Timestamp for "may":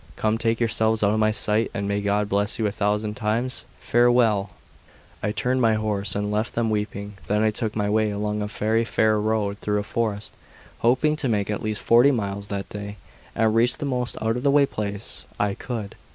1.87-2.01